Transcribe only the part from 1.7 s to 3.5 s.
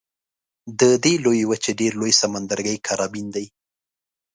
ډېر لوی سمندرګی کارابین دی.